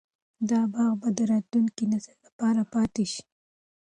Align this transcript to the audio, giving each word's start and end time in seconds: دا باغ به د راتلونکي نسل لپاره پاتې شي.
دا 0.49 0.59
باغ 0.73 0.91
به 1.01 1.09
د 1.17 1.19
راتلونکي 1.31 1.83
نسل 1.93 2.17
لپاره 2.25 2.61
پاتې 2.73 3.05
شي. 3.13 3.23